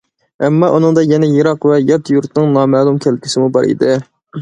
[0.45, 3.97] ئەمما، ئۇنىڭدا يەنە يىراق ۋە يات يۇرتنىڭ نامەلۇم كەلگۈسىمۇ بار ئىدى.